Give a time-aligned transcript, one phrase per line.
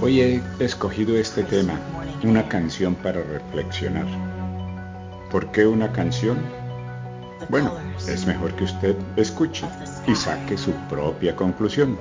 [0.00, 1.78] Hoy he escogido este tema,
[2.24, 4.06] una canción para reflexionar.
[5.30, 6.36] ¿Por qué una canción?
[7.48, 7.72] Bueno,
[8.08, 9.66] es mejor que usted escuche
[10.08, 11.96] y saque su propia conclusión.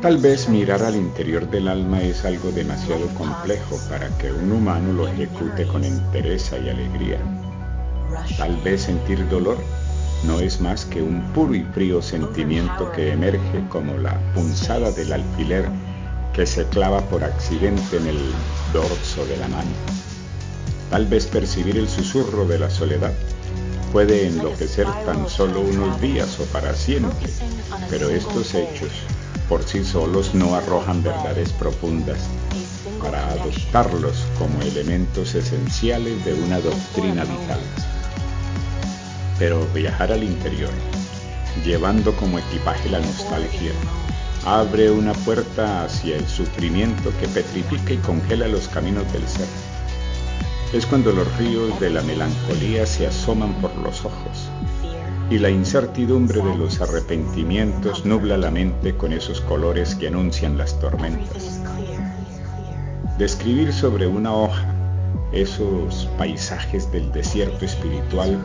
[0.00, 4.94] Tal vez mirar al interior del alma es algo demasiado complejo para que un humano
[4.94, 7.18] lo ejecute con entereza y alegría.
[8.38, 9.58] Tal vez sentir dolor
[10.24, 15.12] no es más que un puro y frío sentimiento que emerge como la punzada del
[15.12, 15.68] alfiler
[16.34, 18.18] que se clava por accidente en el
[18.72, 19.70] dorso de la mano.
[20.90, 23.12] Tal vez percibir el susurro de la soledad
[23.92, 27.30] puede enloquecer tan solo unos días o para siempre,
[27.88, 28.90] pero estos hechos
[29.48, 32.18] por sí solos no arrojan verdades profundas
[33.02, 37.58] para adoptarlos como elementos esenciales de una doctrina vital.
[39.40, 40.70] Pero viajar al interior,
[41.64, 43.72] llevando como equipaje la nostalgia,
[44.44, 49.48] abre una puerta hacia el sufrimiento que petrifica y congela los caminos del ser.
[50.74, 54.50] Es cuando los ríos de la melancolía se asoman por los ojos
[55.30, 60.78] y la incertidumbre de los arrepentimientos nubla la mente con esos colores que anuncian las
[60.80, 61.62] tormentas.
[63.16, 64.79] Describir sobre una hoja
[65.32, 68.38] esos paisajes del desierto espiritual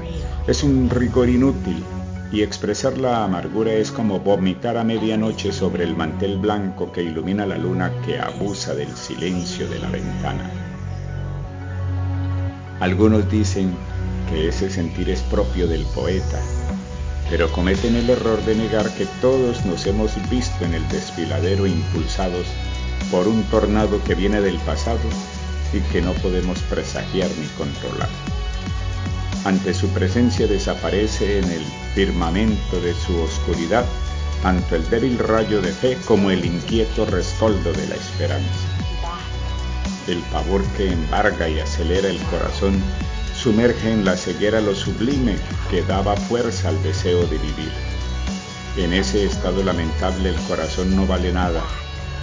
[0.47, 1.83] es un rigor inútil
[2.31, 7.45] y expresar la amargura es como vomitar a medianoche sobre el mantel blanco que ilumina
[7.45, 10.49] la luna que abusa del silencio de la ventana.
[12.79, 13.73] Algunos dicen
[14.29, 16.41] que ese sentir es propio del poeta
[17.29, 22.45] pero cometen el error de negar que todos nos hemos visto en el desfiladero impulsados
[23.11, 24.99] por un tornado que viene del pasado
[25.73, 28.09] y que no podemos presagiar ni controlar.
[29.45, 31.63] Ante su presencia desaparece en el
[31.93, 33.85] firmamento de su oscuridad
[34.41, 38.67] tanto el débil rayo de fe como el inquieto rescoldo de la esperanza.
[40.07, 42.79] El pavor que embarga y acelera el corazón
[43.35, 45.35] sumerge en la ceguera lo sublime
[45.69, 47.71] que daba fuerza al deseo de vivir.
[48.77, 51.63] En ese estado lamentable el corazón no vale nada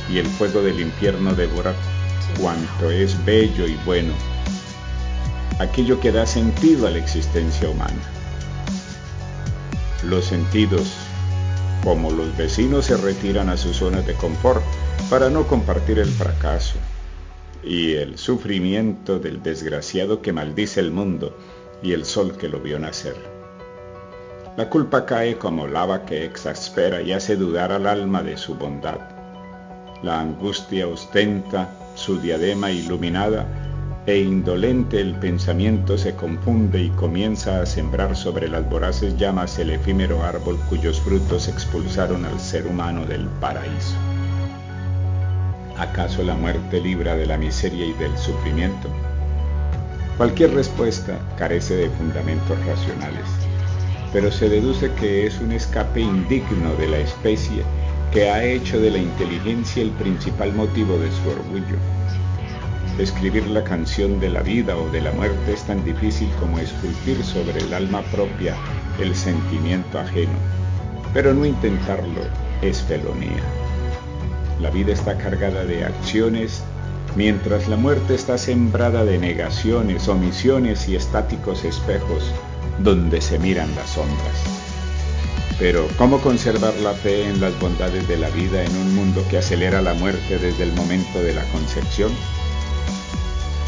[0.09, 1.75] y el fuego del infierno devora
[2.41, 4.13] cuanto es bello y bueno,
[5.59, 8.03] aquello que da sentido a la existencia humana.
[10.05, 10.93] Los sentidos,
[11.85, 14.63] como los vecinos se retiran a sus zonas de confort
[15.09, 16.77] para no compartir el fracaso,
[17.63, 21.37] y el sufrimiento del desgraciado que maldice el mundo
[21.83, 23.17] y el sol que lo vio nacer.
[24.57, 29.22] La culpa cae como lava que exaspera y hace dudar al alma de su bondad.
[30.03, 33.47] La angustia ostenta su diadema iluminada
[34.05, 39.71] e indolente el pensamiento se confunde y comienza a sembrar sobre las voraces llamas el
[39.71, 43.95] efímero árbol cuyos frutos expulsaron al ser humano del paraíso.
[45.79, 48.89] ¿Acaso la muerte libra de la miseria y del sufrimiento?
[50.17, 53.27] Cualquier respuesta carece de fundamentos racionales,
[54.13, 57.63] pero se deduce que es un escape indigno de la especie
[58.13, 61.79] que ha hecho de la inteligencia el principal motivo de su orgullo.
[62.99, 67.25] Escribir la canción de la vida o de la muerte es tan difícil como esculpir
[67.25, 68.55] sobre el alma propia
[69.01, 70.35] el sentimiento ajeno,
[71.15, 72.21] pero no intentarlo
[72.61, 73.43] es felonía.
[74.61, 76.63] La vida está cargada de acciones,
[77.17, 82.31] mientras la muerte está sembrada de negaciones, omisiones y estáticos espejos
[82.79, 84.52] donde se miran las sombras.
[85.59, 89.39] Pero, ¿cómo conservar la fe en las bondades de la vida en un mundo que
[89.39, 92.13] acelera la muerte desde el momento de la concepción?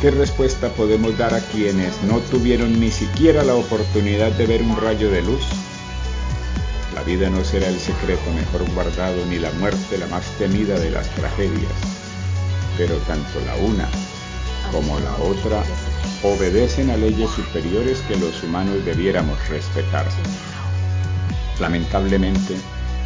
[0.00, 4.76] ¿Qué respuesta podemos dar a quienes no tuvieron ni siquiera la oportunidad de ver un
[4.76, 5.44] rayo de luz?
[6.94, 10.90] La vida no será el secreto mejor guardado ni la muerte la más temida de
[10.90, 11.72] las tragedias,
[12.76, 13.88] pero tanto la una
[14.72, 15.62] como la otra
[16.22, 20.06] obedecen a leyes superiores que los humanos debiéramos respetar.
[21.60, 22.56] Lamentablemente,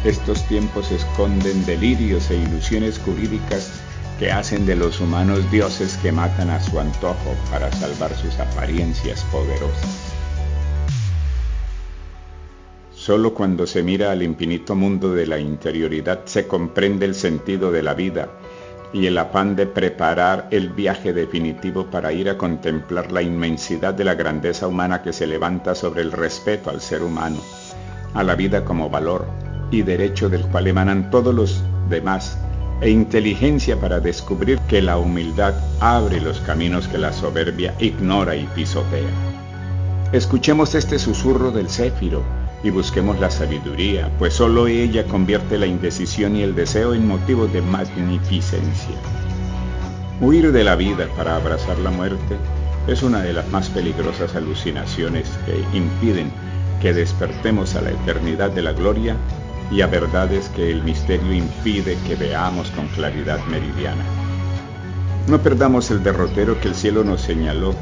[0.03, 3.71] estos tiempos esconden delirios e ilusiones jurídicas
[4.17, 9.23] que hacen de los humanos dioses que matan a su antojo para salvar sus apariencias
[9.31, 10.13] poderosas.
[12.93, 17.81] Solo cuando se mira al infinito mundo de la interioridad se comprende el sentido de
[17.81, 18.29] la vida
[18.91, 24.03] y el afán de preparar el viaje definitivo para ir a contemplar la inmensidad de
[24.03, 27.37] la grandeza humana que se levanta sobre el respeto al ser humano,
[28.13, 29.25] a la vida como valor
[29.71, 32.37] y derecho del cual emanan todos los demás,
[32.81, 38.47] e inteligencia para descubrir que la humildad abre los caminos que la soberbia ignora y
[38.55, 39.09] pisotea.
[40.13, 42.23] Escuchemos este susurro del céfiro
[42.63, 47.51] y busquemos la sabiduría, pues solo ella convierte la indecisión y el deseo en motivos
[47.53, 48.95] de magnificencia.
[50.21, 52.37] Huir de la vida para abrazar la muerte
[52.87, 56.31] es una de las más peligrosas alucinaciones que impiden
[56.81, 59.15] que despertemos a la eternidad de la gloria
[59.71, 64.03] y a verdades que el misterio impide que veamos con claridad meridiana.
[65.27, 67.75] No perdamos el derrotero que el cielo nos señaló,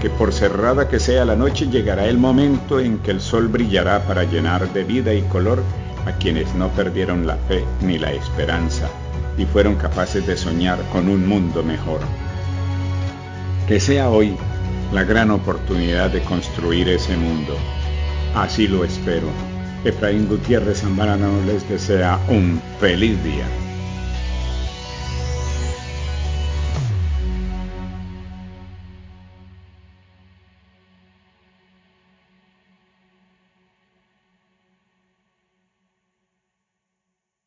[0.00, 4.02] que por cerrada que sea la noche llegará el momento en que el sol brillará
[4.04, 5.62] para llenar de vida y color
[6.06, 8.88] a quienes no perdieron la fe ni la esperanza
[9.36, 12.00] y fueron capaces de soñar con un mundo mejor.
[13.68, 14.36] Que sea hoy
[14.92, 17.54] la gran oportunidad de construir ese mundo.
[18.36, 19.28] Así lo espero.
[19.82, 23.65] Efraín Gutiérrez Zambrano les desea un feliz día.